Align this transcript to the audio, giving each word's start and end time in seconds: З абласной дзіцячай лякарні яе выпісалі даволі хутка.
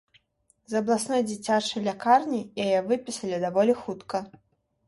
З 0.71 0.79
абласной 0.83 1.21
дзіцячай 1.27 1.85
лякарні 1.87 2.39
яе 2.65 2.79
выпісалі 2.89 3.41
даволі 3.47 3.73
хутка. 3.83 4.25